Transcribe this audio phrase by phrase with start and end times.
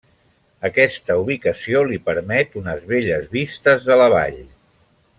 [0.69, 4.45] Aquesta ubicació li permet unes belles vistes de la vall.